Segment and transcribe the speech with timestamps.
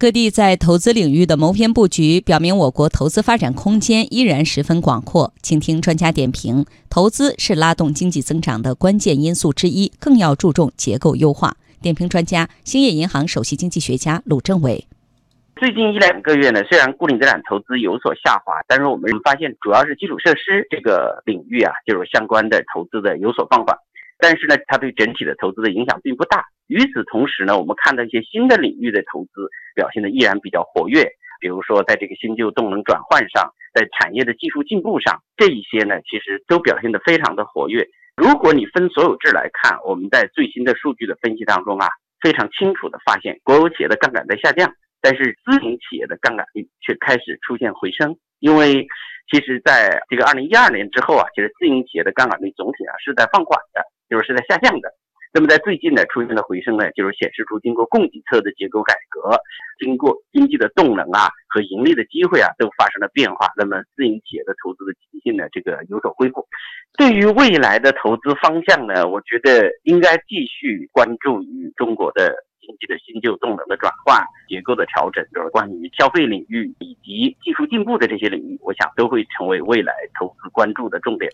[0.00, 5.34] 各地在投资领域的谋篇布局，表明我国投资发展空间依然十分广阔。
[5.42, 11.56] 请听专家点评：投资是拉动经济增长的关键因素之一，更要注重结构优化。
[11.82, 14.86] 点评专家：兴业银行首席经济学家鲁政委。
[15.56, 23.76] 最近一两个月呢，虽然固定资产投资有所下滑，但是我们发现主要是基础设施这个领域啊，就是相关的投资的有所放缓。
[24.18, 26.44] 但是呢，它对整体的投资的影响并不大。
[26.66, 31.08] 与此同时呢，我们看到一些新的领域的投资表现的依然比较活跃，
[31.40, 37.86] 比如说在这个新旧动能转换上，在产业的技术进步上，这一些呢，其实都表现得非常的活跃。
[38.16, 41.88] 如果你分所有制来看，我们在最新的数据的分析当中啊，
[42.20, 48.86] 非常清楚的发现，国有企业的杠杆在下降，但是私营企业的杠杆率却开始出现回升，因为。
[49.30, 54.88] 其实，在这个二零一二年之后啊，其实私营企业的杠杆率总体啊是在放缓的，就是是在下降的。
[55.32, 59.36] 那么在最近呢，出现了回升呢，就是显示出经过供给侧的结构改革，
[59.78, 63.52] 经过经济的动能啊和盈利的机会啊都发生了变化。
[63.56, 66.46] 那么私营企业的投资的积极性呢，这个有所恢复。
[66.96, 72.44] 对于未来的投资方向呢，我觉得应该继续关注于中国的。
[72.60, 81.32] 经济的新旧动能的转换、结构的调整，就是关于消费领域以及技术进步的这些领域，我想都会成为未来投资关注的重点。